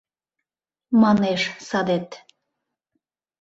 —манеш 1.01 1.41
садет 1.69 2.09